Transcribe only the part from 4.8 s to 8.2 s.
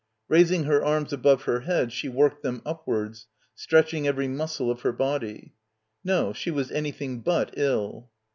her body. No, she was anything but ill.